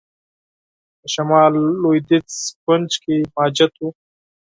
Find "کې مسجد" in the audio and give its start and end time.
3.03-3.71